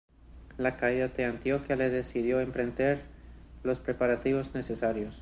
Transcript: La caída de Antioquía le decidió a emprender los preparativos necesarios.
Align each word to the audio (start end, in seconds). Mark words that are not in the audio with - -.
La 0.57 0.77
caída 0.77 1.09
de 1.09 1.25
Antioquía 1.25 1.75
le 1.75 1.91
decidió 1.91 2.39
a 2.39 2.41
emprender 2.41 3.03
los 3.63 3.77
preparativos 3.77 4.51
necesarios. 4.55 5.09